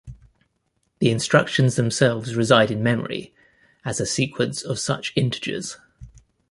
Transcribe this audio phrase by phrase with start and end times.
[0.97, 3.35] The instructions themselves reside in memory
[3.85, 5.77] as a sequence of such integers.